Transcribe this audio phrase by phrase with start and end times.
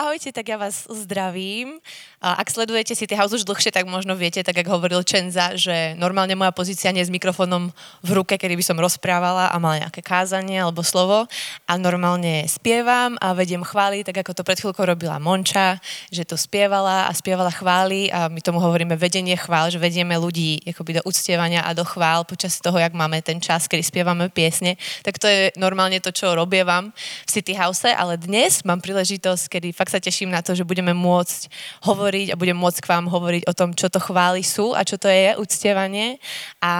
[0.00, 1.76] Ahojte, tak ja vás zdravím.
[2.24, 6.32] Ak sledujete City House už dlhšie, tak možno viete, tak ako hovoril Čenza, že normálne
[6.32, 7.68] moja pozícia nie je s mikrofónom
[8.00, 11.28] v ruke, kedy by som rozprávala a mala nejaké kázanie alebo slovo.
[11.68, 15.76] A normálne spievam a vediem chvály, tak ako to pred chvíľkou robila Monča,
[16.08, 20.64] že to spievala a spievala chvály a my tomu hovoríme vedenie chvál, že vedieme ľudí
[20.64, 24.80] akoby do uctievania a do chvál počas toho, jak máme ten čas, kedy spievame piesne.
[25.04, 26.88] Tak to je normálne to, čo robievam
[27.28, 30.94] v City House, ale dnes mám príležitosť, kedy fakt sa teším na to, že budeme
[30.94, 31.50] môcť
[31.82, 34.94] hovoriť a budem môcť k vám hovoriť o tom, čo to chvály sú a čo
[34.94, 36.22] to je uctievanie
[36.62, 36.72] a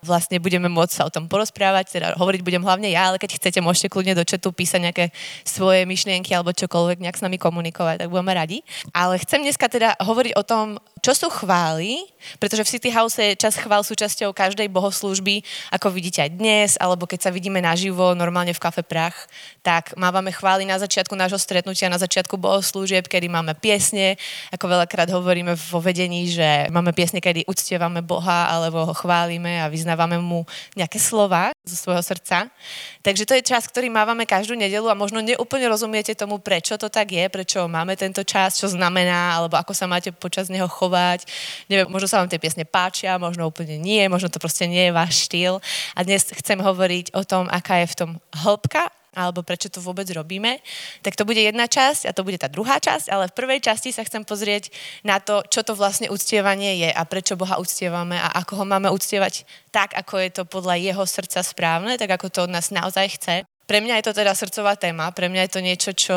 [0.00, 3.60] vlastne budeme môcť sa o tom porozprávať, teda hovoriť budem hlavne ja, ale keď chcete,
[3.60, 5.04] môžete kľudne do četu písať nejaké
[5.44, 8.58] svoje myšlienky alebo čokoľvek nejak s nami komunikovať, tak budeme radi.
[8.96, 12.08] Ale chcem dneska teda hovoriť o tom, čo sú chvály,
[12.40, 17.04] pretože v City House je čas chvál súčasťou každej bohoslúžby, ako vidíte aj dnes, alebo
[17.04, 19.28] keď sa vidíme naživo, normálne v kafe Prach,
[19.60, 24.20] tak mávame chvály na začiatku nášho stretnutia, na začiatku bohoslúžieb, kedy máme piesne,
[24.52, 29.72] ako veľakrát hovoríme vo vedení, že máme piesne, kedy uctievame Boha, alebo ho chválime a
[29.72, 30.44] vyznávame mu
[30.76, 32.52] nejaké slova zo svojho srdca.
[33.00, 36.92] Takže to je čas, ktorý mávame každú nedelu a možno neúplne rozumiete tomu, prečo to
[36.92, 41.24] tak je, prečo máme tento čas, čo znamená, alebo ako sa máte počas neho chovať.
[41.72, 44.92] Neviem, možno sa vám tie piesne páčia, možno úplne nie, možno to proste nie je
[44.92, 45.62] váš štýl.
[45.96, 50.06] A dnes chcem hovoriť o tom, aká je v tom hĺbka alebo prečo to vôbec
[50.10, 50.60] robíme,
[51.00, 53.94] tak to bude jedna časť a to bude tá druhá časť, ale v prvej časti
[53.94, 54.68] sa chcem pozrieť
[55.06, 58.90] na to, čo to vlastne uctievanie je a prečo Boha uctievame a ako ho máme
[58.90, 63.16] uctievať tak, ako je to podľa jeho srdca správne, tak ako to od nás naozaj
[63.16, 63.34] chce.
[63.64, 66.16] Pre mňa je to teda srdcová téma, pre mňa je to niečo, čo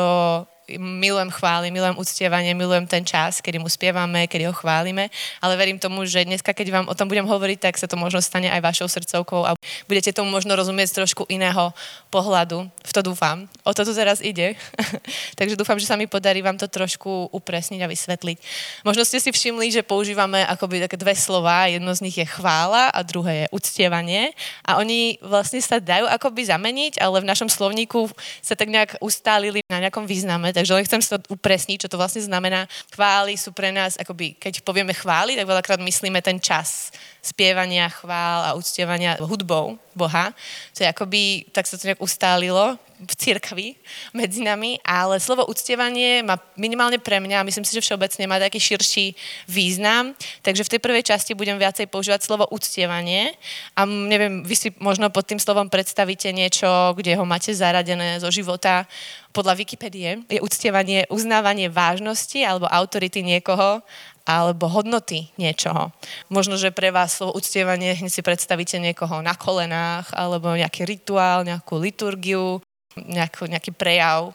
[0.76, 5.08] milujem chvály, milujem uctievanie, milujem ten čas, kedy mu spievame, kedy ho chválime,
[5.40, 8.20] ale verím tomu, že dneska, keď vám o tom budem hovoriť, tak sa to možno
[8.20, 9.56] stane aj vašou srdcovkou a
[9.88, 11.72] budete tomu možno rozumieť z trošku iného
[12.12, 12.68] pohľadu.
[12.84, 13.48] V to dúfam.
[13.64, 14.52] O to tu teraz ide.
[15.38, 18.36] Takže dúfam, že sa mi podarí vám to trošku upresniť a vysvetliť.
[18.84, 21.70] Možno ste si všimli, že používame akoby také dve slova.
[21.70, 24.36] Jedno z nich je chvála a druhé je uctievanie.
[24.66, 28.10] A oni vlastne sa dajú akoby zameniť, ale v našom slovníku
[28.42, 32.26] sa tak nejak ustálili na nejakom význame takže len chcem to upresniť, čo to vlastne
[32.26, 32.66] znamená.
[32.90, 36.90] Chvály sú pre nás, akoby, keď povieme chvály, tak veľakrát myslíme ten čas
[37.22, 40.34] spievania chvál a uctievania hudbou Boha.
[40.74, 41.22] To je akoby,
[41.54, 43.78] tak sa to nejak ustálilo v cirkvi
[44.10, 48.42] medzi nami, ale slovo uctievanie má minimálne pre mňa, a myslím si, že všeobecne má
[48.42, 49.14] taký širší
[49.46, 53.38] význam, takže v tej prvej časti budem viacej používať slovo uctievanie
[53.78, 58.28] a neviem, vy si možno pod tým slovom predstavíte niečo, kde ho máte zaradené zo
[58.34, 58.90] života
[59.30, 60.26] podľa Wikipédie.
[60.26, 63.84] Je uctievanie uznávanie vážnosti alebo autority niekoho
[64.28, 65.88] alebo hodnoty niečoho.
[66.28, 71.48] Možno, že pre vás slovo uctievanie, hneď si predstavíte niekoho na kolenách, alebo nejaký rituál,
[71.48, 72.60] nejakú liturgiu,
[73.06, 74.34] nejaký, nejaký prejav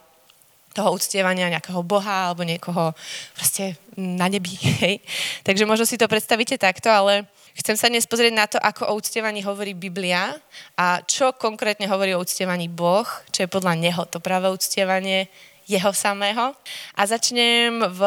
[0.73, 2.91] toho uctievania nejakého boha alebo niekoho
[3.37, 4.57] proste na nebi.
[4.83, 4.99] Hej.
[5.45, 8.97] Takže možno si to predstavíte takto, ale chcem sa dnes pozrieť na to, ako o
[8.97, 10.33] uctievaní hovorí Biblia
[10.73, 15.29] a čo konkrétne hovorí o uctievaní Boh, čo je podľa Neho to práve uctievanie,
[15.67, 16.51] jeho samého.
[16.95, 18.01] A začnem v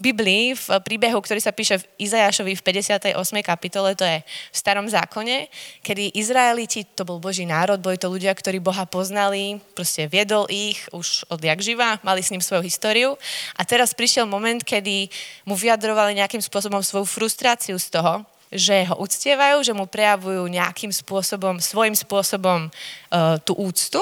[0.00, 3.12] Biblii, v príbehu, ktorý sa píše v Izajašovi v 58.
[3.44, 5.52] kapitole, to je v starom zákone,
[5.84, 10.88] kedy Izraeliti, to bol Boží národ, boli to ľudia, ktorí Boha poznali, proste viedol ich
[10.96, 13.14] už odjak živa, mali s ním svoju históriu.
[13.56, 15.12] A teraz prišiel moment, kedy
[15.44, 20.88] mu vyjadrovali nejakým spôsobom svoju frustráciu z toho, že ho uctievajú, že mu prejavujú nejakým
[20.88, 24.00] spôsobom, svojim spôsobom uh, tú úctu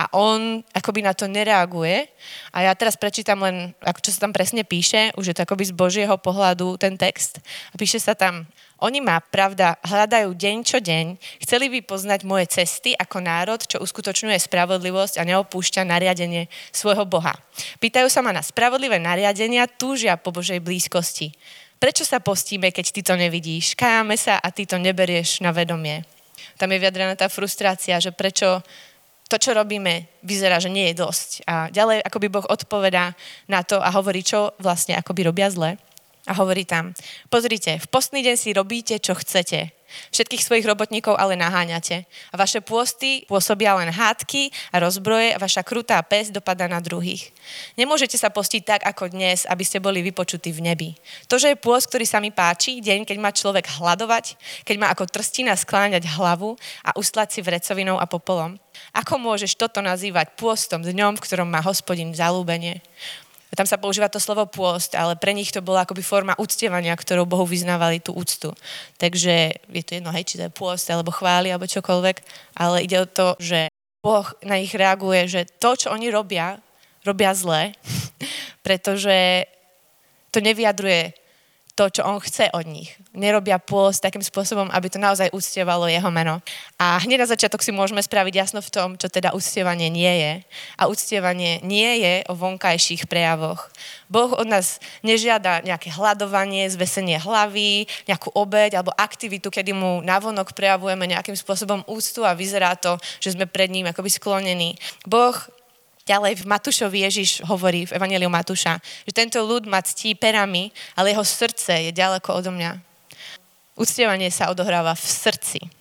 [0.00, 2.08] a on akoby na to nereaguje.
[2.56, 5.76] A ja teraz prečítam len, čo sa tam presne píše, už je to akoby z
[5.76, 7.44] Božieho pohľadu ten text.
[7.68, 8.48] A píše sa tam,
[8.80, 13.76] oni ma, pravda, hľadajú deň čo deň, chceli by poznať moje cesty ako národ, čo
[13.76, 17.36] uskutočňuje spravodlivosť a neopúšťa nariadenie svojho Boha.
[17.76, 21.36] Pýtajú sa ma na spravodlivé nariadenia, túžia po Božej blízkosti.
[21.76, 23.76] Prečo sa postíme, keď ty to nevidíš?
[23.76, 26.08] Kájame sa a ty to neberieš na vedomie.
[26.56, 28.64] Tam je vyjadrená tá frustrácia, že prečo
[29.30, 31.46] to, čo robíme, vyzerá, že nie je dosť.
[31.46, 33.14] A ďalej akoby Boh odpovedá
[33.46, 35.78] na to a hovorí, čo vlastne akoby robia zle.
[36.26, 36.92] A hovorí tam,
[37.32, 39.79] pozrite, v postný deň si robíte, čo chcete.
[40.10, 42.06] Všetkých svojich robotníkov ale naháňate.
[42.32, 47.30] A vaše pôsty pôsobia len hádky a rozbroje a vaša krutá pes dopadá na druhých.
[47.74, 50.88] Nemôžete sa postiť tak, ako dnes, aby ste boli vypočutí v nebi.
[51.26, 54.88] To, že je pôst, ktorý sa mi páči, deň, keď má človek hľadovať, keď má
[54.92, 56.54] ako trstina skláňať hlavu
[56.86, 58.58] a ustlať si vrecovinou a popolom.
[58.94, 62.82] Ako môžeš toto nazývať pôstom, dňom, v ktorom má hospodin zalúbenie?
[63.58, 67.26] Tam sa používa to slovo pôst, ale pre nich to bola akoby forma uctievania, ktorou
[67.26, 68.54] Bohu vyznávali tú úctu.
[68.94, 72.16] Takže je to jedno, hej, či to je pôst, alebo chváli, alebo čokoľvek,
[72.54, 73.66] ale ide o to, že
[74.00, 76.62] Boh na nich reaguje, že to, čo oni robia,
[77.02, 77.74] robia zle,
[78.66, 79.44] pretože
[80.30, 81.19] to nevyjadruje
[81.80, 82.92] to, čo on chce od nich.
[83.16, 86.44] Nerobia pôst takým spôsobom, aby to naozaj uctievalo jeho meno.
[86.76, 90.32] A hneď na začiatok si môžeme spraviť jasno v tom, čo teda uctievanie nie je.
[90.76, 93.72] A uctievanie nie je o vonkajších prejavoch.
[94.12, 100.52] Boh od nás nežiada nejaké hľadovanie, zvesenie hlavy, nejakú obeď alebo aktivitu, kedy mu navonok
[100.52, 104.76] prejavujeme nejakým spôsobom úctu a vyzerá to, že sme pred ním akoby sklonení.
[105.08, 105.32] Boh
[106.10, 111.14] Ďalej v Matúšovi Ježiš hovorí v Evangeliu Matúša, že tento ľud ma ctí perami, ale
[111.14, 112.82] jeho srdce je ďaleko odo mňa.
[113.78, 115.79] Uctievanie sa odohráva v srdci.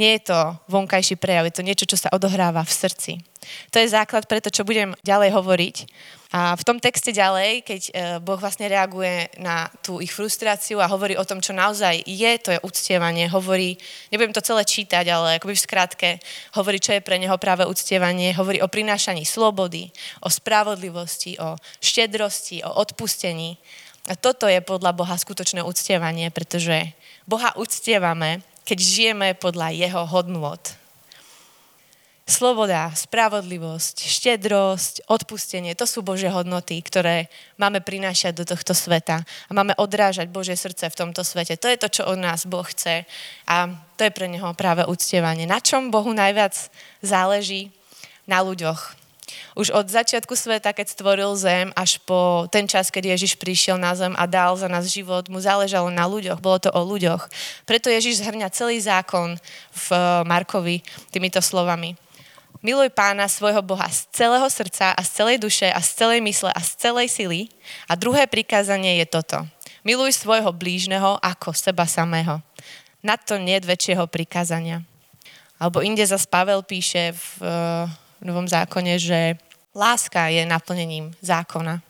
[0.00, 3.12] Nie je to vonkajší prejav, je to niečo, čo sa odohráva v srdci.
[3.68, 5.76] To je základ pre to, čo budem ďalej hovoriť.
[6.30, 7.92] A v tom texte ďalej, keď e,
[8.22, 12.54] Boh vlastne reaguje na tú ich frustráciu a hovorí o tom, čo naozaj je, to
[12.54, 13.76] je uctievanie, hovorí,
[14.14, 16.08] nebudem to celé čítať, ale akoby v skratke,
[16.54, 19.90] hovorí, čo je pre neho práve uctievanie, hovorí o prinášaní slobody,
[20.22, 23.58] o spravodlivosti, o štedrosti, o odpustení.
[24.06, 26.94] A toto je podľa Boha skutočné uctievanie, pretože
[27.26, 30.62] Boha uctievame, keď žijeme podľa jeho hodnôt
[32.30, 37.26] sloboda, spravodlivosť, štedrosť, odpustenie, to sú Božie hodnoty, ktoré
[37.58, 41.58] máme prinášať do tohto sveta a máme odrážať Božie srdce v tomto svete.
[41.58, 43.02] To je to, čo od nás Boh chce
[43.50, 43.56] a
[43.98, 45.50] to je pre Neho práve uctievanie.
[45.50, 46.54] Na čom Bohu najviac
[47.02, 47.74] záleží?
[48.30, 48.99] Na ľuďoch.
[49.58, 53.94] Už od začiatku sveta, keď stvoril zem, až po ten čas, keď Ježiš prišiel na
[53.94, 57.26] zem a dal za nás život, mu záležalo na ľuďoch, bolo to o ľuďoch.
[57.66, 59.38] Preto Ježiš zhrňa celý zákon
[59.72, 59.86] v
[60.24, 61.98] Markovi týmito slovami.
[62.60, 66.52] Miluj pána svojho Boha z celého srdca a z celej duše a z celej mysle
[66.52, 67.40] a z celej sily.
[67.88, 69.48] A druhé prikázanie je toto.
[69.80, 72.44] Miluj svojho blížneho ako seba samého.
[73.00, 74.84] Na to nie väčšieho prikázania.
[75.56, 77.24] Alebo inde za Pavel píše v,
[78.20, 79.40] v Novom zákone, že
[79.72, 81.80] láska je naplnením zákona.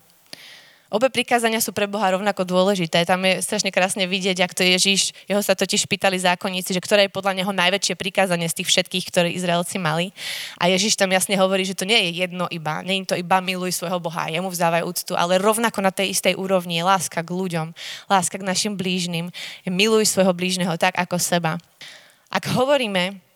[0.91, 3.07] Obe prikázania sú pre Boha rovnako dôležité.
[3.07, 7.07] Tam je strašne krásne vidieť, ak to Ježiš, jeho sa totiž pýtali zákonníci, že ktoré
[7.07, 10.11] je podľa neho najväčšie prikázanie z tých všetkých, ktoré Izraelci mali.
[10.59, 13.39] A Ježiš tam jasne hovorí, že to nie je jedno iba, nie je to iba
[13.39, 17.31] miluj svojho Boha, jemu vzdávaj úctu, ale rovnako na tej istej úrovni je láska k
[17.31, 17.71] ľuďom,
[18.11, 19.31] láska k našim blížnym,
[19.71, 21.55] miluj svojho blížneho tak ako seba.
[22.35, 23.30] Ak hovoríme,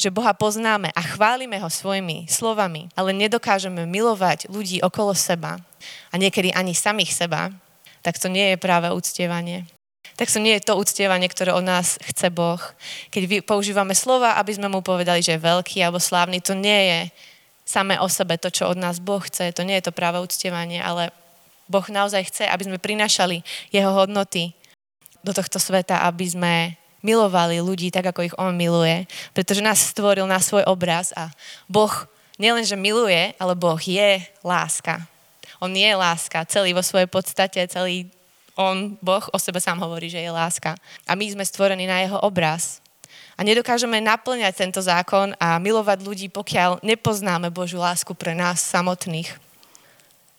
[0.00, 5.60] že Boha poznáme a chválime ho svojimi slovami, ale nedokážeme milovať ľudí okolo seba
[6.08, 7.52] a niekedy ani samých seba,
[8.00, 9.68] tak to nie je práve uctievanie.
[10.16, 12.60] Tak to nie je to uctievanie, ktoré od nás chce Boh.
[13.12, 17.00] Keď používame slova, aby sme mu povedali, že je veľký alebo slávny, to nie je
[17.68, 19.52] samé o sebe to, čo od nás Boh chce.
[19.52, 21.12] To nie je to práve uctievanie, ale
[21.68, 24.56] Boh naozaj chce, aby sme prinášali jeho hodnoty
[25.20, 30.24] do tohto sveta, aby sme milovali ľudí tak, ako ich On miluje, pretože nás stvoril
[30.28, 31.32] na svoj obraz a
[31.66, 31.92] Boh
[32.40, 35.04] nielenže miluje, ale Boh je láska.
[35.60, 38.08] On je láska, celý vo svojej podstate, celý
[38.56, 40.76] on, Boh o sebe sám hovorí, že je láska.
[41.08, 42.80] A my sme stvorení na jeho obraz.
[43.36, 49.32] A nedokážeme naplňať tento zákon a milovať ľudí, pokiaľ nepoznáme Božiu lásku pre nás samotných.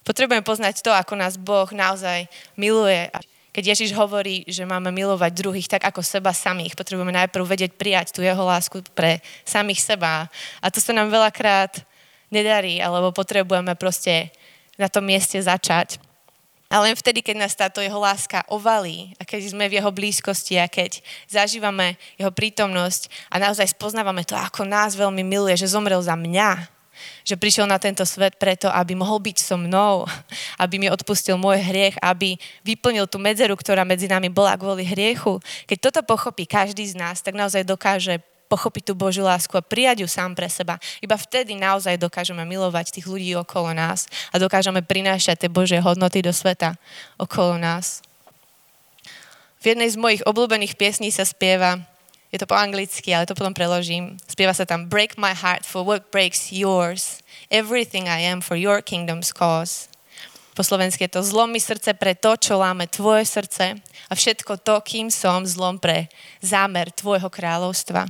[0.06, 2.26] Potrebujeme poznať to, ako nás Boh naozaj
[2.58, 3.10] miluje
[3.52, 8.16] keď Ježiš hovorí, že máme milovať druhých tak ako seba samých, potrebujeme najprv vedieť prijať
[8.16, 10.32] tú jeho lásku pre samých seba.
[10.64, 11.84] A to sa nám veľakrát
[12.32, 14.32] nedarí, alebo potrebujeme proste
[14.80, 16.00] na tom mieste začať.
[16.72, 20.56] Ale len vtedy, keď nás táto jeho láska ovalí a keď sme v jeho blízkosti
[20.56, 26.00] a keď zažívame jeho prítomnosť a naozaj spoznávame to, ako nás veľmi miluje, že zomrel
[26.00, 26.81] za mňa,
[27.22, 30.08] že prišiel na tento svet preto, aby mohol byť so mnou,
[30.62, 35.38] aby mi odpustil môj hriech, aby vyplnil tú medzeru, ktorá medzi nami bola kvôli hriechu.
[35.70, 38.20] Keď toto pochopí každý z nás, tak naozaj dokáže
[38.52, 40.76] pochopiť tú Božiu lásku a prijať ju sám pre seba.
[41.00, 46.20] Iba vtedy naozaj dokážeme milovať tých ľudí okolo nás a dokážeme prinášať tie Božie hodnoty
[46.20, 46.76] do sveta
[47.16, 48.04] okolo nás.
[49.64, 51.80] V jednej z mojich obľúbených piesní sa spieva
[52.32, 54.16] je to po anglicky, ale to potom preložím.
[54.24, 57.20] Spieva sa tam Break my heart for what breaks yours.
[57.52, 59.92] Everything I am for your kingdom's cause.
[60.56, 64.60] Po slovensky je to zlom mi srdce pre to, čo láme tvoje srdce a všetko
[64.64, 66.12] to, kým som, zlom pre
[66.44, 68.08] zámer tvojho kráľovstva.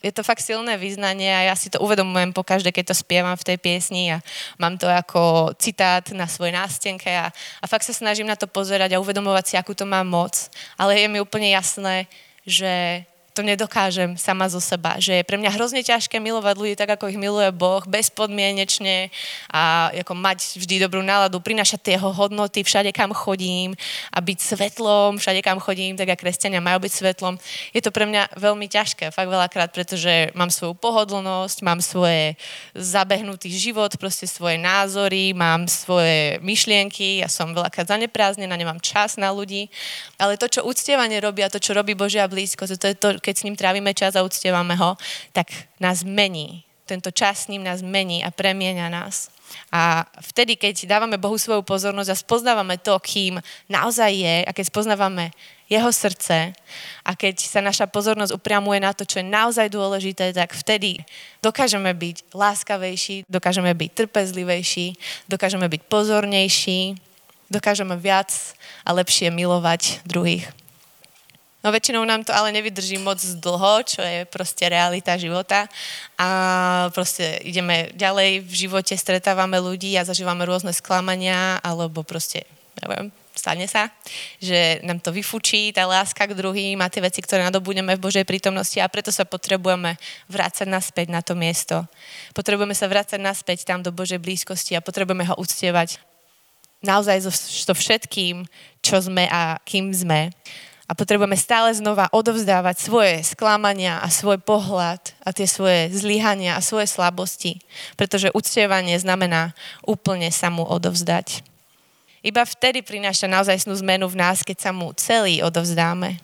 [0.00, 3.36] Je to fakt silné význanie a ja si to uvedomujem po každé, keď to spievam
[3.36, 4.24] v tej piesni a
[4.56, 7.28] mám to ako citát na svojej nástenke a,
[7.60, 10.48] a fakt sa snažím na to pozerať a uvedomovať si, akú to má moc.
[10.80, 12.08] Ale je mi úplne jasné,
[12.48, 13.04] že
[13.40, 15.00] to to nedokážem sama zo seba.
[15.00, 19.08] Že je pre mňa hrozne ťažké milovať ľudí tak, ako ich miluje Boh, bezpodmienečne
[19.48, 23.72] a ako mať vždy dobrú náladu, prinašať tie jeho hodnoty všade, kam chodím
[24.12, 27.40] a byť svetlom všade, kam chodím, tak a kresťania majú byť svetlom.
[27.72, 32.36] Je to pre mňa veľmi ťažké, fakt veľakrát, pretože mám svoju pohodlnosť, mám svoje
[32.76, 39.32] zabehnutý život, proste svoje názory, mám svoje myšlienky, ja som veľakrát zaneprázdnená, nemám čas na
[39.32, 39.72] ľudí,
[40.20, 43.29] ale to, čo uctievanie robí a to, čo robí Božia blízko, to je to, keď
[43.36, 44.96] s ním trávime čas a uctievame ho,
[45.30, 46.64] tak nás mení.
[46.86, 49.30] Tento čas s ním nás mení a premieňa nás.
[49.70, 54.64] A vtedy, keď dávame Bohu svoju pozornosť a spoznávame to, kým naozaj je, a keď
[54.70, 55.30] spoznávame
[55.70, 56.50] jeho srdce
[57.06, 60.98] a keď sa naša pozornosť upriamuje na to, čo je naozaj dôležité, tak vtedy
[61.38, 64.98] dokážeme byť láskavejší, dokážeme byť trpezlivejší,
[65.30, 66.98] dokážeme byť pozornejší,
[67.46, 68.34] dokážeme viac
[68.82, 70.50] a lepšie milovať druhých.
[71.60, 75.68] No väčšinou nám to ale nevydrží moc dlho, čo je proste realita života.
[76.16, 76.28] A
[76.96, 82.48] proste ideme ďalej v živote, stretávame ľudí a zažívame rôzne sklamania, alebo proste,
[82.80, 83.92] neviem, stane sa,
[84.40, 88.24] že nám to vyfučí, tá láska k druhým a tie veci, ktoré nadobudeme v Božej
[88.24, 89.96] prítomnosti a preto sa potrebujeme
[90.28, 91.84] vrácať naspäť na to miesto.
[92.32, 96.00] Potrebujeme sa vrácať naspäť tam do Božej blízkosti a potrebujeme ho uctievať
[96.80, 98.44] naozaj so, so všetkým,
[98.80, 100.32] čo sme a kým sme
[100.90, 106.64] a potrebujeme stále znova odovzdávať svoje sklamania a svoj pohľad a tie svoje zlyhania a
[106.66, 107.62] svoje slabosti,
[107.94, 109.54] pretože uctievanie znamená
[109.86, 111.46] úplne sa mu odovzdať.
[112.26, 116.18] Iba vtedy prináša naozaj zmenu v nás, keď sa mu celý odovzdáme.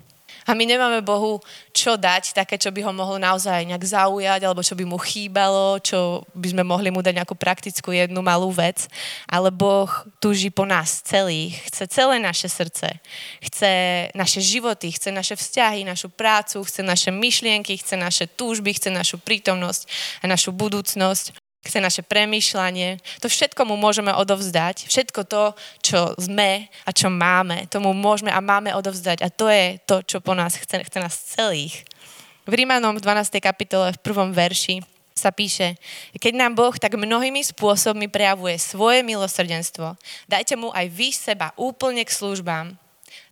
[0.46, 1.42] A my nemáme Bohu
[1.74, 5.82] čo dať, také, čo by ho mohlo naozaj nejak zaujať, alebo čo by mu chýbalo,
[5.82, 8.86] čo by sme mohli mu dať nejakú praktickú jednu malú vec.
[9.26, 9.90] Ale Boh
[10.22, 11.58] túži po nás celých.
[11.70, 13.02] Chce celé naše srdce.
[13.42, 13.70] Chce
[14.14, 19.18] naše životy, chce naše vzťahy, našu prácu, chce naše myšlienky, chce naše túžby, chce našu
[19.18, 19.90] prítomnosť
[20.22, 23.02] a našu budúcnosť chce naše premýšľanie.
[23.20, 24.86] To všetko mu môžeme odovzdať.
[24.86, 29.26] Všetko to, čo sme a čo máme, tomu môžeme a máme odovzdať.
[29.26, 31.82] A to je to, čo po nás chce, chce nás celých.
[32.46, 33.42] V Rímanom v 12.
[33.42, 34.78] kapitole v prvom verši
[35.16, 35.80] sa píše,
[36.20, 39.96] keď nám Boh tak mnohými spôsobmi prejavuje svoje milosrdenstvo,
[40.28, 42.76] dajte mu aj vy seba úplne k službám.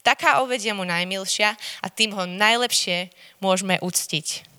[0.00, 1.52] Taká oveď je mu najmilšia
[1.84, 4.53] a tým ho najlepšie môžeme uctiť.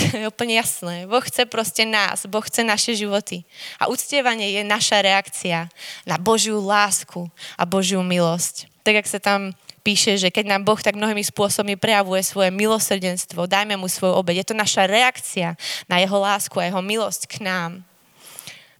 [0.20, 1.04] Je úplne jasné.
[1.04, 3.44] Boh chce proste nás, Boh chce naše životy.
[3.76, 5.68] A uctievanie je naša reakcia
[6.08, 8.68] na Božiu lásku a Božiu milosť.
[8.80, 13.48] Tak, ak sa tam píše, že keď nám Boh tak mnohými spôsobmi prejavuje svoje milosrdenstvo,
[13.48, 14.36] dajme mu svoju obed.
[14.36, 15.56] Je to naša reakcia
[15.88, 17.70] na jeho lásku a jeho milosť k nám.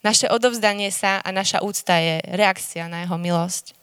[0.00, 3.79] Naše odovzdanie sa a naša úcta je reakcia na jeho milosť.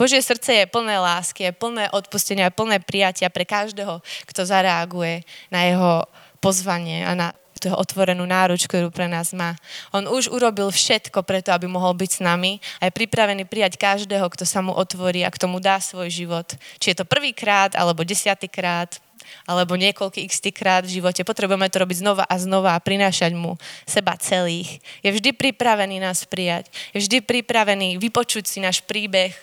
[0.00, 5.28] Božie srdce je plné lásky, je plné odpustenia, je plné prijatia pre každého, kto zareaguje
[5.52, 6.08] na jeho
[6.40, 7.28] pozvanie a na
[7.60, 9.52] tú otvorenú náruč, ktorú pre nás má.
[9.92, 14.24] On už urobil všetko preto, aby mohol byť s nami a je pripravený prijať každého,
[14.32, 16.48] kto sa mu otvorí a k tomu dá svoj život.
[16.80, 18.96] Či je to prvýkrát, alebo desiatýkrát,
[19.44, 21.20] alebo niekoľký x krát v živote.
[21.20, 24.80] Potrebujeme to robiť znova a znova a prinášať mu seba celých.
[25.04, 26.72] Je vždy pripravený nás prijať.
[26.96, 29.36] Je vždy pripravený vypočuť si náš príbeh,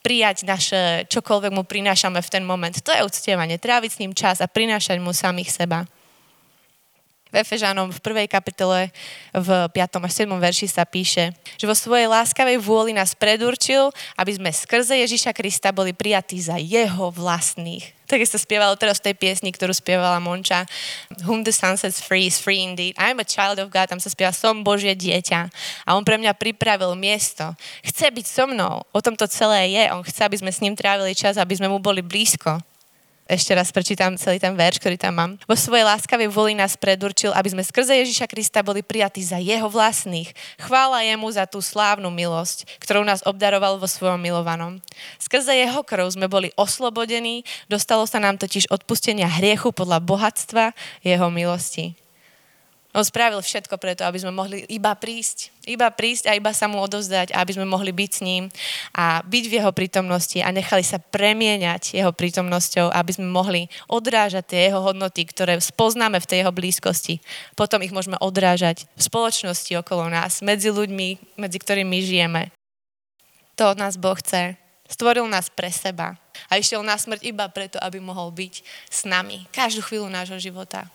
[0.00, 2.72] prijať naše, čokoľvek mu prinášame v ten moment.
[2.72, 5.84] To je uctievanie, tráviť s ním čas a prinášať mu samých seba.
[7.30, 8.90] V Efežanom v prvej kapitole
[9.30, 10.02] v 5.
[10.02, 10.30] až 7.
[10.34, 15.70] verši sa píše, že vo svojej láskavej vôli nás predurčil, aby sme skrze Ježiša Krista
[15.70, 17.86] boli prijatí za jeho vlastných.
[18.10, 20.66] Tak sa spievalo teraz v tej piesni, ktorú spievala Monča.
[21.22, 22.98] Whom the sun sets free is free indeed.
[22.98, 23.86] I'm a child of God.
[23.86, 25.46] Tam sa spieva Som Božie dieťa.
[25.86, 27.54] A on pre mňa pripravil miesto.
[27.86, 28.82] Chce byť so mnou.
[28.90, 29.94] O tom to celé je.
[29.94, 32.58] On chce, aby sme s ním trávili čas, aby sme mu boli blízko
[33.30, 35.32] ešte raz prečítam celý ten verš, ktorý tam mám.
[35.46, 39.70] Vo svojej láskavej voli nás predurčil, aby sme skrze Ježiša Krista boli prijatí za jeho
[39.70, 40.34] vlastných.
[40.58, 44.82] Chvála jemu za tú slávnu milosť, ktorou nás obdaroval vo svojom milovanom.
[45.22, 50.74] Skrze jeho krv sme boli oslobodení, dostalo sa nám totiž odpustenia hriechu podľa bohatstva
[51.06, 51.99] jeho milosti.
[52.90, 55.54] On spravil všetko preto, aby sme mohli iba prísť.
[55.62, 58.50] Iba prísť a iba sa mu odovzdať, aby sme mohli byť s ním
[58.90, 64.50] a byť v jeho prítomnosti a nechali sa premieňať jeho prítomnosťou, aby sme mohli odrážať
[64.50, 67.22] tie jeho hodnoty, ktoré spoznáme v tej jeho blízkosti.
[67.54, 72.50] Potom ich môžeme odrážať v spoločnosti okolo nás, medzi ľuďmi, medzi ktorými žijeme.
[73.54, 74.58] To od nás Boh chce.
[74.90, 76.18] Stvoril nás pre seba
[76.50, 78.54] a išiel na smrť iba preto, aby mohol byť
[78.90, 80.90] s nami každú chvíľu nášho života.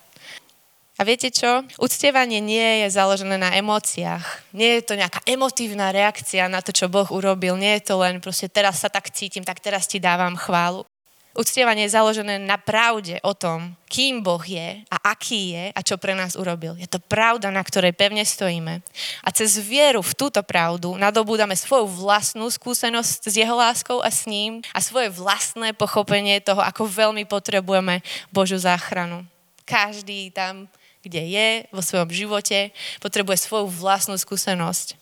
[0.96, 1.60] A viete čo?
[1.76, 4.48] Uctievanie nie je založené na emóciách.
[4.56, 7.60] Nie je to nejaká emotívna reakcia na to, čo Boh urobil.
[7.60, 10.88] Nie je to len proste teraz sa tak cítim, tak teraz ti dávam chválu.
[11.36, 16.00] Uctievanie je založené na pravde o tom, kým Boh je a aký je a čo
[16.00, 16.80] pre nás urobil.
[16.80, 18.80] Je to pravda, na ktorej pevne stojíme.
[19.20, 24.24] A cez vieru v túto pravdu nadobúdame svoju vlastnú skúsenosť s jeho láskou a s
[24.24, 28.00] ním a svoje vlastné pochopenie toho, ako veľmi potrebujeme
[28.32, 29.28] Božiu záchranu.
[29.68, 30.72] Každý tam,
[31.06, 34.98] kde je vo svojom živote, potrebuje svoju vlastnú skúsenosť.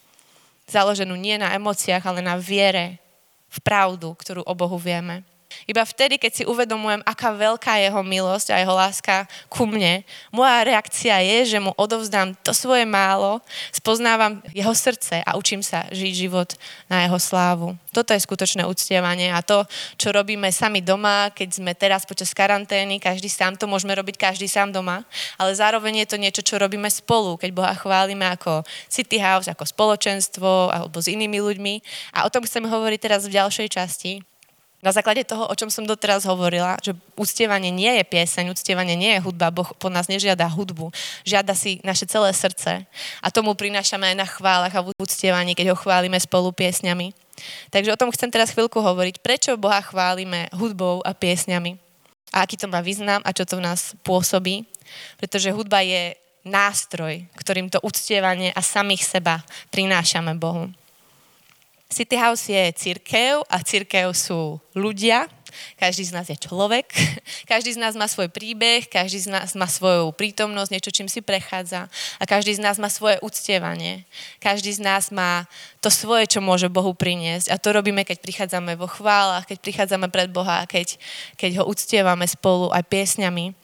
[0.69, 3.01] Založenú nie na emóciách, ale na viere
[3.49, 5.25] v pravdu, ktorú o Bohu vieme.
[5.65, 10.03] Iba vtedy, keď si uvedomujem, aká veľká je jeho milosť a jeho láska ku mne,
[10.35, 15.87] moja reakcia je, že mu odovzdám to svoje málo, spoznávam jeho srdce a učím sa
[15.93, 16.51] žiť život
[16.91, 17.79] na jeho slávu.
[17.95, 19.63] Toto je skutočné uctievanie a to,
[19.95, 24.51] čo robíme sami doma, keď sme teraz počas karantény, každý sám to môžeme robiť každý
[24.51, 25.07] sám doma,
[25.39, 29.63] ale zároveň je to niečo, čo robíme spolu, keď Boha chválime ako City House, ako
[29.63, 31.75] spoločenstvo alebo s inými ľuďmi.
[32.19, 34.13] A o tom chcem hovoriť teraz v ďalšej časti
[34.85, 39.17] na základe toho, o čom som doteraz hovorila, že uctievanie nie je pieseň, uctievanie nie
[39.17, 40.93] je hudba, Boh po nás nežiada hudbu,
[41.25, 42.85] žiada si naše celé srdce.
[43.25, 47.17] A tomu prinášame aj na chválach a v uctievaní, keď ho chválime spolu piesňami.
[47.73, 51.81] Takže o tom chcem teraz chvíľku hovoriť, prečo Boha chválime hudbou a piesňami?
[52.37, 54.69] A aký to má význam a čo to v nás pôsobí,
[55.17, 56.13] pretože hudba je
[56.45, 59.41] nástroj, ktorým to uctievanie a samých seba
[59.73, 60.69] prinášame Bohu.
[61.93, 65.29] City House je církev a církev sú ľudia.
[65.79, 66.91] Každý z nás je človek,
[67.53, 71.23] každý z nás má svoj príbeh, každý z nás má svoju prítomnosť, niečo, čím si
[71.23, 71.87] prechádza
[72.19, 74.03] a každý z nás má svoje uctievanie.
[74.43, 75.47] Každý z nás má
[75.79, 80.11] to svoje, čo môže Bohu priniesť a to robíme, keď prichádzame vo chválach, keď prichádzame
[80.11, 80.99] pred Boha, keď,
[81.39, 83.55] keď ho uctievame spolu aj piesňami.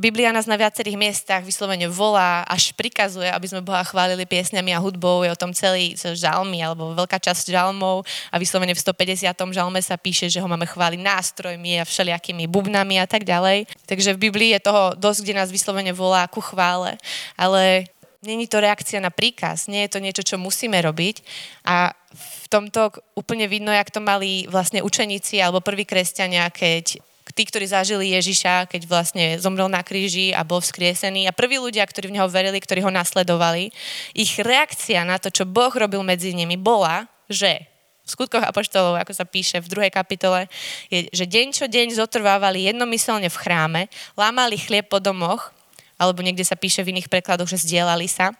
[0.00, 4.80] Biblia nás na viacerých miestach vyslovene volá, až prikazuje, aby sme Boha chválili piesňami a
[4.80, 5.20] hudbou.
[5.20, 9.28] Je o tom celý žalmy, alebo veľká časť žalmov a vyslovene v 150.
[9.52, 13.68] žalme sa píše, že ho máme chváliť nástrojmi a všelijakými bubnami a tak ďalej.
[13.84, 16.96] Takže v Biblii je toho dosť, kde nás vyslovene volá ku chvále.
[17.36, 17.84] Ale
[18.24, 21.20] není to reakcia na príkaz, nie je to niečo, čo musíme robiť.
[21.68, 22.88] A v tomto
[23.20, 28.70] úplne vidno, jak to mali vlastne učeníci alebo prví kresťania, keď tí, ktorí zažili Ježiša,
[28.70, 32.58] keď vlastne zomrel na kríži a bol vzkriesený a prví ľudia, ktorí v neho verili,
[32.58, 33.72] ktorí ho nasledovali,
[34.14, 37.66] ich reakcia na to, čo Boh robil medzi nimi, bola, že
[38.04, 40.50] v skutkoch apoštolov, ako sa píše v druhej kapitole,
[40.90, 43.82] je, že deň čo deň zotrvávali jednomyselne v chráme,
[44.18, 45.54] lámali chlieb po domoch,
[46.00, 48.32] alebo niekde sa píše v iných prekladoch, že zdieľali sa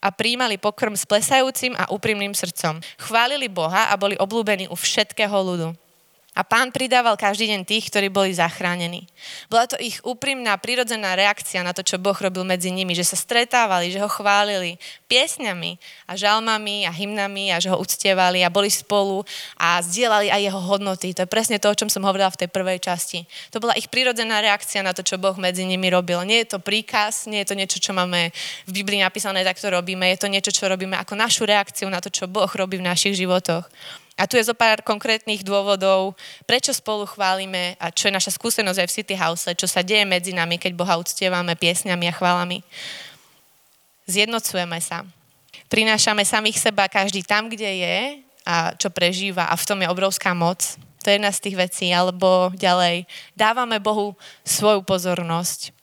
[0.00, 2.80] a príjmali pokrm s plesajúcim a úprimným srdcom.
[2.96, 5.76] Chválili Boha a boli oblúbení u všetkého ľudu.
[6.32, 9.04] A pán pridával každý deň tých, ktorí boli zachránení.
[9.52, 13.20] Bola to ich úprimná, prirodzená reakcia na to, čo Boh robil medzi nimi, že sa
[13.20, 14.80] stretávali, že ho chválili
[15.12, 15.76] piesňami
[16.08, 19.28] a žalmami a hymnami a že ho uctievali a boli spolu
[19.60, 21.12] a zdieľali aj jeho hodnoty.
[21.12, 23.28] To je presne to, o čom som hovorila v tej prvej časti.
[23.52, 26.24] To bola ich prirodzená reakcia na to, čo Boh medzi nimi robil.
[26.24, 28.32] Nie je to príkaz, nie je to niečo, čo máme
[28.64, 30.08] v Biblii napísané, tak to robíme.
[30.16, 33.20] Je to niečo, čo robíme ako našu reakciu na to, čo Boh robí v našich
[33.20, 33.68] životoch.
[34.22, 36.14] A tu je zo pár konkrétnych dôvodov,
[36.46, 40.06] prečo spolu chválime a čo je naša skúsenosť aj v City House, čo sa deje
[40.06, 42.62] medzi nami, keď Boha uctievame piesňami a chválami.
[44.06, 45.02] Zjednocujeme sa.
[45.66, 47.98] Prinášame samých seba každý tam, kde je
[48.46, 50.78] a čo prežíva a v tom je obrovská moc.
[51.02, 51.90] To je jedna z tých vecí.
[51.90, 54.14] Alebo ďalej, dávame Bohu
[54.46, 55.74] svoju pozornosť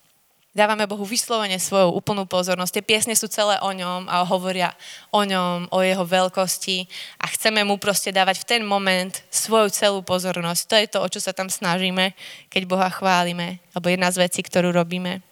[0.60, 2.76] dávame Bohu vyslovene svoju úplnú pozornosť.
[2.76, 4.76] Tie piesne sú celé o ňom a hovoria
[5.08, 6.84] o ňom, o jeho veľkosti
[7.16, 10.62] a chceme mu proste dávať v ten moment svoju celú pozornosť.
[10.68, 12.12] To je to, o čo sa tam snažíme,
[12.52, 15.24] keď Boha chválime, alebo jedna z vecí, ktorú robíme.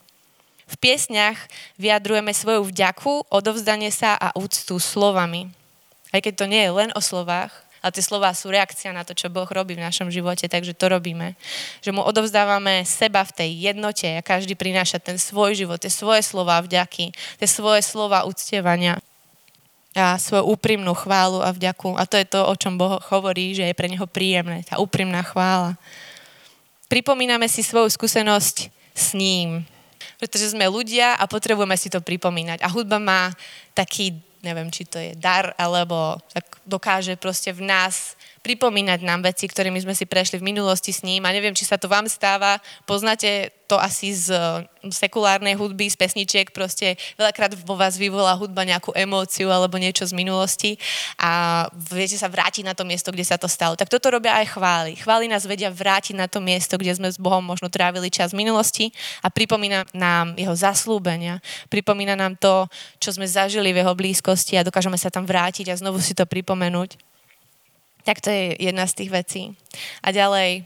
[0.68, 1.40] V piesňach
[1.76, 5.52] vyjadrujeme svoju vďaku, odovzdanie sa a úctu slovami.
[6.16, 9.16] Aj keď to nie je len o slovách, a tie slova sú reakcia na to,
[9.16, 11.40] čo Boh robí v našom živote, takže to robíme.
[11.80, 16.22] Že mu odovzdávame seba v tej jednote a každý prináša ten svoj život, tie svoje
[16.28, 19.00] slova vďaky, tie svoje slova uctievania
[19.98, 21.98] a svoju úprimnú chválu a vďaku.
[21.98, 25.26] A to je to, o čom Boh hovorí, že je pre neho príjemné, tá úprimná
[25.26, 25.74] chvála.
[26.86, 29.66] Pripomíname si svoju skúsenosť s ním,
[30.22, 32.62] pretože sme ľudia a potrebujeme si to pripomínať.
[32.62, 33.34] A hudba má
[33.74, 39.46] taký neviem, či to je dar, alebo tak dokáže proste v nás pripomínať nám veci,
[39.48, 42.62] ktorými sme si prešli v minulosti s ním a neviem, či sa to vám stáva.
[42.86, 44.32] Poznáte to asi z
[44.88, 50.16] sekulárnej hudby, z pesničiek, proste veľakrát vo vás vyvolá hudba nejakú emóciu alebo niečo z
[50.16, 50.80] minulosti
[51.20, 53.76] a viete sa vrátiť na to miesto, kde sa to stalo.
[53.76, 54.96] Tak toto robia aj chvály.
[54.96, 58.48] Chvály nás vedia vrátiť na to miesto, kde sme s Bohom možno trávili čas v
[58.48, 62.72] minulosti a pripomína nám jeho zaslúbenia, pripomína nám to,
[63.04, 66.24] čo sme zažili v jeho blízkosti a dokážeme sa tam vrátiť a znovu si to
[66.24, 66.96] pripomenúť.
[68.08, 69.42] Tak to je jedna z tých vecí.
[70.00, 70.64] A ďalej,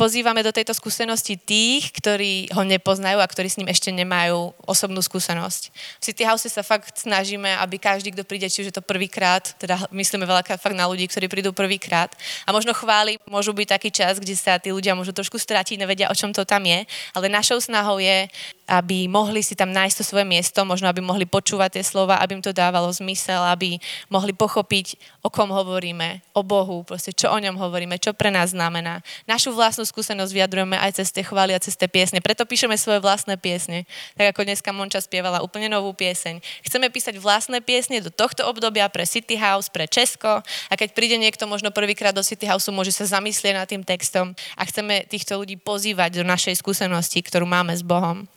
[0.00, 5.04] pozývame do tejto skúsenosti tých, ktorí ho nepoznajú a ktorí s ním ešte nemajú osobnú
[5.04, 5.62] skúsenosť.
[6.00, 9.42] V City House sa fakt snažíme, aby každý, kto príde, či už je to prvýkrát,
[9.60, 12.08] teda myslíme veľakrát fakt na ľudí, ktorí prídu prvýkrát.
[12.48, 16.08] A možno chváli môžu byť taký čas, kde sa tí ľudia môžu trošku stratiť, nevedia,
[16.08, 18.32] o čom to tam je, ale našou snahou je,
[18.68, 22.36] aby mohli si tam nájsť to svoje miesto, možno aby mohli počúvať tie slova, aby
[22.36, 23.80] im to dávalo zmysel, aby
[24.12, 28.52] mohli pochopiť, o kom hovoríme, o Bohu, proste čo o ňom hovoríme, čo pre nás
[28.52, 29.00] znamená.
[29.24, 32.20] Našu vlastnú skúsenosť vyjadrujeme aj cez tie chvály a cez tie piesne.
[32.20, 33.88] Preto píšeme svoje vlastné piesne.
[34.20, 36.44] Tak ako dneska Monča spievala úplne novú pieseň.
[36.68, 41.16] Chceme písať vlastné piesne do tohto obdobia pre City House, pre Česko a keď príde
[41.16, 45.40] niekto možno prvýkrát do City House, môže sa zamyslieť nad tým textom a chceme týchto
[45.40, 48.28] ľudí pozývať do našej skúsenosti, ktorú máme s Bohom.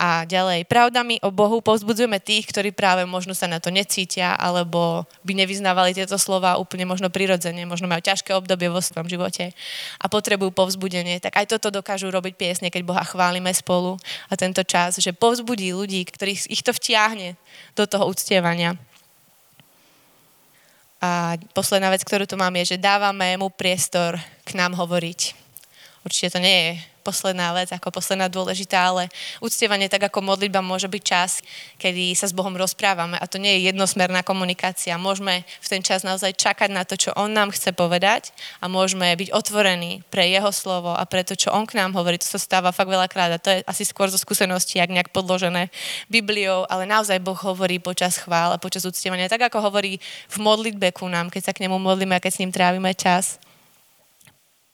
[0.00, 5.06] A ďalej, pravdami o Bohu povzbudzujeme tých, ktorí práve možno sa na to necítia, alebo
[5.22, 9.54] by nevyznávali tieto slova úplne možno prirodzene, možno majú ťažké obdobie vo svojom živote
[10.02, 11.22] a potrebujú povzbudenie.
[11.22, 15.70] Tak aj toto dokážu robiť piesne, keď Boha chválime spolu a tento čas, že povzbudí
[15.70, 17.38] ľudí, ktorých ich to vtiahne
[17.78, 18.74] do toho uctievania.
[21.02, 25.41] A posledná vec, ktorú tu mám, je, že dávame mu priestor k nám hovoriť.
[26.02, 26.70] Určite to nie je
[27.02, 29.10] posledná vec, ako posledná dôležitá, ale
[29.42, 31.42] uctievanie tak ako modlitba môže byť čas,
[31.76, 34.94] kedy sa s Bohom rozprávame a to nie je jednosmerná komunikácia.
[34.96, 38.30] Môžeme v ten čas naozaj čakať na to, čo On nám chce povedať
[38.62, 42.16] a môžeme byť otvorení pre Jeho slovo a pre to, čo On k nám hovorí.
[42.22, 45.74] To sa stáva fakt veľakrát a to je asi skôr zo skúsenosti, ak nejak podložené
[46.06, 49.98] Bibliou, ale naozaj Boh hovorí počas chvál a počas uctievania, tak ako hovorí
[50.30, 53.42] v modlitbe ku nám, keď sa k nemu modlíme a keď s ním trávime čas.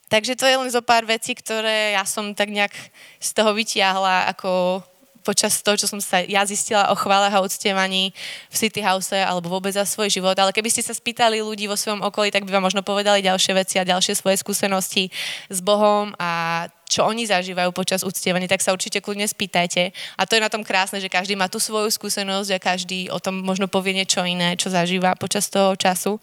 [0.08, 2.72] Takže to je len zo pár vecí, ktoré ja som tak nejak
[3.20, 4.80] z toho vytiahla ako
[5.28, 8.16] počas toho, čo som sa ja zistila o chválach a uctievaní
[8.48, 10.32] v City House alebo vôbec za svoj život.
[10.32, 13.52] Ale keby ste sa spýtali ľudí vo svojom okolí, tak by vám možno povedali ďalšie
[13.52, 15.12] veci a ďalšie svoje skúsenosti
[15.52, 19.92] s Bohom a čo oni zažívajú počas uctievania, tak sa určite kľudne spýtajte.
[20.16, 23.20] A to je na tom krásne, že každý má tú svoju skúsenosť a každý o
[23.20, 26.16] tom možno povie niečo iné, čo zažíva počas toho času.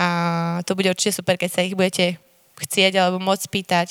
[0.00, 0.06] A
[0.64, 2.16] to bude určite super, keď sa ich budete
[2.58, 3.88] chcieť alebo môcť pýtať.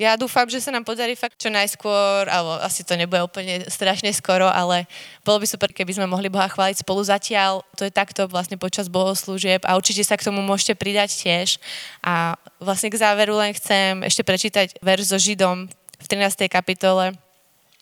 [0.00, 4.08] Ja dúfam, že sa nám podarí fakt čo najskôr, alebo asi to nebude úplne strašne
[4.10, 4.88] skoro, ale
[5.20, 7.60] bolo by super, keby sme mohli Boha chváliť spolu zatiaľ.
[7.76, 11.60] To je takto vlastne počas bohoslúžieb a určite sa k tomu môžete pridať tiež.
[12.00, 15.68] A vlastne k záveru len chcem ešte prečítať verš so Židom
[16.00, 16.48] v 13.
[16.48, 17.12] kapitole,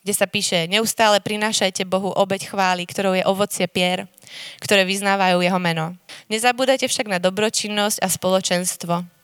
[0.02, 4.10] kde sa píše, neustále prinášajte Bohu obeď chvály, ktorou je ovocie pier,
[4.58, 5.94] ktoré vyznávajú jeho meno.
[6.26, 9.19] Nezabúdajte však na dobročinnosť a spoločenstvo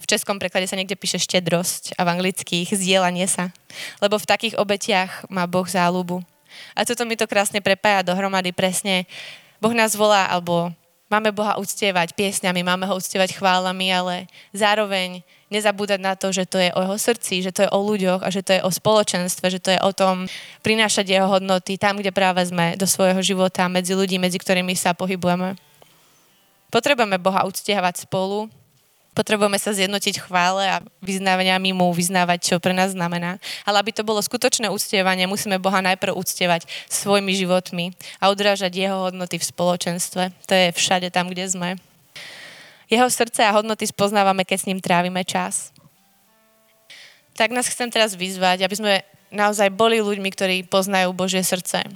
[0.00, 3.52] v českom preklade sa niekde píše štedrosť a v anglických zdieľanie sa.
[4.00, 6.24] Lebo v takých obetiach má Boh záľubu.
[6.74, 9.04] A toto mi to krásne prepája dohromady presne.
[9.60, 10.72] Boh nás volá, alebo
[11.12, 14.14] máme Boha uctievať piesňami, máme ho uctievať chválami, ale
[14.56, 18.22] zároveň nezabúdať na to, že to je o jeho srdci, že to je o ľuďoch
[18.22, 20.30] a že to je o spoločenstve, že to je o tom
[20.62, 24.94] prinášať jeho hodnoty tam, kde práve sme do svojho života, medzi ľudí, medzi ktorými sa
[24.94, 25.58] pohybujeme.
[26.70, 28.46] Potrebujeme Boha uctievať spolu,
[29.10, 33.42] Potrebujeme sa zjednotiť chvále a vyznávaniami mu vyznávať, čo pre nás znamená.
[33.66, 37.90] Ale aby to bolo skutočné uctievanie, musíme Boha najprv uctievať svojimi životmi
[38.22, 40.30] a odrážať jeho hodnoty v spoločenstve.
[40.46, 41.68] To je všade tam, kde sme.
[42.86, 45.74] Jeho srdce a hodnoty spoznávame, keď s ním trávime čas.
[47.34, 48.92] Tak nás chcem teraz vyzvať, aby sme
[49.34, 51.86] naozaj boli ľuďmi, ktorí poznajú Božie srdce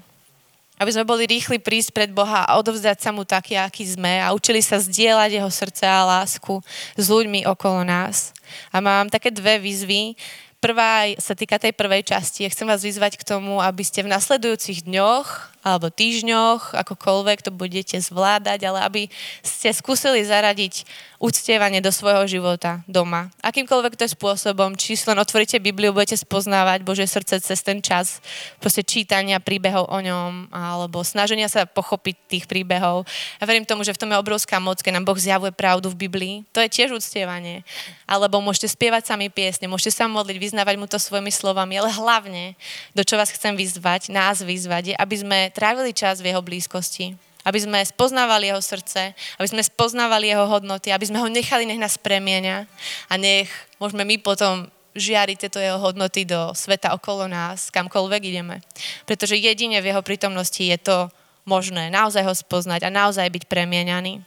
[0.75, 4.35] aby sme boli rýchli prísť pred Boha a odovzdať sa mu taký, aký sme a
[4.35, 6.59] učili sa zdieľať jeho srdce a lásku
[6.99, 8.35] s ľuďmi okolo nás.
[8.75, 10.19] A mám také dve výzvy.
[10.59, 12.43] Prvá sa týka tej prvej časti.
[12.43, 17.51] Ja chcem vás vyzvať k tomu, aby ste v nasledujúcich dňoch alebo týždňoch, akokoľvek to
[17.51, 19.03] budete zvládať, ale aby
[19.41, 20.85] ste skúsili zaradiť
[21.25, 23.33] uctievanie do svojho života doma.
[23.41, 28.21] Akýmkoľvek to je spôsobom, či len otvoríte Bibliu, budete spoznávať Božie srdce cez ten čas
[28.61, 33.09] proste čítania príbehov o ňom alebo snaženia sa pochopiť tých príbehov.
[33.41, 36.05] Ja verím tomu, že v tom je obrovská moc, keď nám Boh zjavuje pravdu v
[36.05, 36.35] Biblii.
[36.53, 37.65] To je tiež uctievanie.
[38.05, 42.53] Alebo môžete spievať sami piesne, môžete sa modliť, vyznávať mu to svojimi slovami, ale hlavne,
[42.93, 47.15] do čo vás chcem vyzvať, nás vyzvať, je, aby sme trávili čas v jeho blízkosti.
[47.45, 51.79] Aby sme spoznávali jeho srdce, aby sme spoznávali jeho hodnoty, aby sme ho nechali, nech
[51.79, 52.65] nás premienia
[53.07, 54.65] a nech môžeme my potom
[54.97, 58.65] žiariť tieto jeho hodnoty do sveta okolo nás, kamkoľvek ideme.
[59.05, 61.13] Pretože jedine v jeho prítomnosti je to
[61.45, 64.25] možné, naozaj ho spoznať a naozaj byť premieňaný.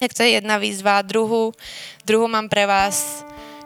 [0.00, 1.04] Tak to je jedna výzva.
[1.04, 1.52] Druhú,
[2.08, 3.22] druhú mám pre vás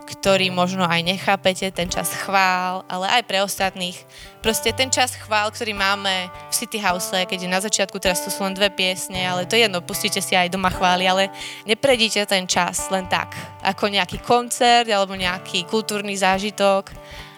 [0.08, 4.00] ktorý možno aj nechápete, ten čas chvál, ale aj pre ostatných.
[4.40, 8.32] Proste ten čas chvál, ktorý máme v City House, keď je na začiatku, teraz to
[8.32, 11.28] sú len dve piesne, ale to je jedno, pustíte si aj doma chváli, ale
[11.68, 16.88] nepredíte ten čas len tak, ako nejaký koncert alebo nejaký kultúrny zážitok,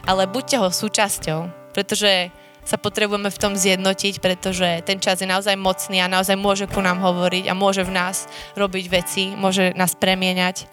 [0.06, 2.30] ale buďte ho súčasťou, pretože
[2.62, 6.78] sa potrebujeme v tom zjednotiť, pretože ten čas je naozaj mocný a naozaj môže ku
[6.78, 10.70] nám hovoriť a môže v nás robiť veci, môže nás premieňať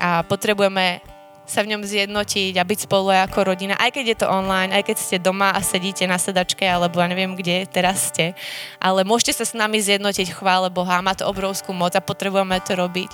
[0.00, 1.13] a potrebujeme
[1.44, 4.88] sa v ňom zjednotiť a byť spolu ako rodina, aj keď je to online, aj
[4.88, 8.32] keď ste doma a sedíte na sedačke, alebo ja neviem, kde teraz ste.
[8.80, 12.72] Ale môžete sa s nami zjednotiť, chvále Boha, má to obrovskú moc a potrebujeme to
[12.76, 13.12] robiť.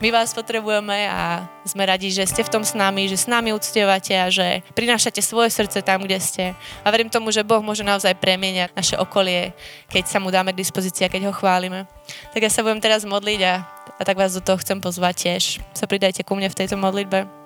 [0.00, 3.52] My vás potrebujeme a sme radi, že ste v tom s nami, že s nami
[3.52, 6.44] uctievate a že prinášate svoje srdce tam, kde ste.
[6.84, 9.52] A verím tomu, že Boh môže naozaj premieňať naše okolie,
[9.92, 11.84] keď sa mu dáme k dispozícii a keď ho chválime.
[12.32, 13.54] Tak ja sa budem teraz modliť a,
[13.96, 15.42] a tak vás do toho chcem pozvať tiež.
[15.76, 17.39] Sa pridajte ku mne v tejto modlitbe.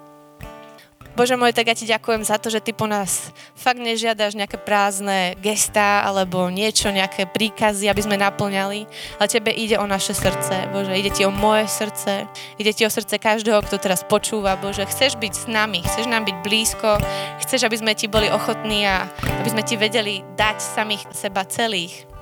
[1.14, 4.58] Bože môj, tak ja ti ďakujem za to, že ty po nás fakt nežiadaš nejaké
[4.58, 8.80] prázdne gestá alebo niečo, nejaké príkazy, aby sme naplňali,
[9.22, 12.26] ale tebe ide o naše srdce, Bože, ide ti o moje srdce,
[12.58, 16.26] ide ti o srdce každého, kto teraz počúva, Bože, chceš byť s nami, chceš nám
[16.26, 16.98] byť blízko,
[17.46, 19.06] chceš, aby sme ti boli ochotní a
[19.38, 22.13] aby sme ti vedeli dať samých seba celých.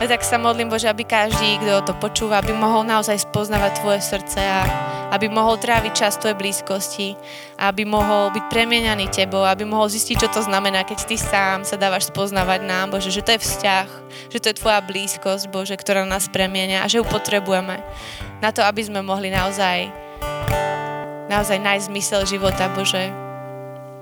[0.00, 4.00] A tak sa modlím, Bože, aby každý, kto to počúva, aby mohol naozaj spoznávať Tvoje
[4.00, 4.64] srdce a
[5.12, 7.20] aby mohol tráviť čas Tvojej blízkosti,
[7.60, 11.76] aby mohol byť premieňaný Tebou, aby mohol zistiť, čo to znamená, keď Ty sám sa
[11.76, 13.88] dávaš spoznávať nám, Bože, že to je vzťah,
[14.32, 17.84] že to je Tvoja blízkosť, Bože, ktorá nás premieňa a že ju potrebujeme.
[18.40, 19.92] Na to, aby sme mohli naozaj
[21.28, 23.29] naozaj nájsť zmysel života, Bože,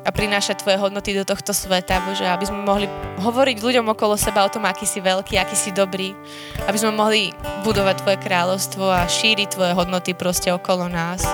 [0.08, 2.88] a prinášať Tvoje hodnoty do tohto sveta, Bože, aby sme mohli
[3.20, 6.16] hovoriť ľuďom okolo seba o tom, aký si veľký, aký si dobrý,
[6.64, 11.28] aby sme mohli budovať Tvoje kráľovstvo a šíriť Tvoje hodnoty proste okolo nás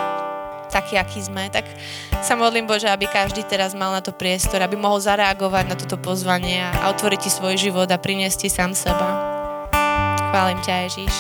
[0.75, 1.63] taký, aký sme, tak
[2.19, 5.95] sa modlím Bože, aby každý teraz mal na to priestor, aby mohol zareagovať na toto
[5.95, 9.07] pozvanie a otvoriť ti svoj život a priniesť ti sám seba.
[10.35, 11.15] Chválim ťa, Ježíš.